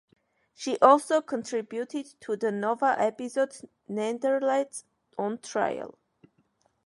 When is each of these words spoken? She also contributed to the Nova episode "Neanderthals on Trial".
She 0.55 0.79
also 0.79 1.21
contributed 1.21 2.19
to 2.21 2.35
the 2.35 2.51
Nova 2.51 2.99
episode 2.99 3.55
"Neanderthals 3.87 4.83
on 5.15 5.37
Trial". 5.37 5.95